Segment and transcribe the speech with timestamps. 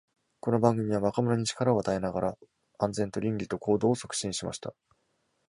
[0.39, 2.37] この番組は、若者に力を与えながら、
[2.79, 4.73] 安全と倫理と行動を促進しました。